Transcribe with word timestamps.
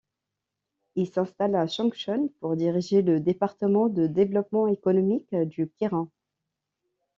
Il 0.95 1.05
s'installe 1.09 1.53
à 1.53 1.67
Changchun 1.67 2.25
pour 2.39 2.55
diriger 2.55 3.03
le 3.03 3.19
département 3.19 3.87
de 3.87 4.07
développement 4.07 4.65
économique 4.67 5.35
du 5.35 5.69
Kirin. 5.69 6.09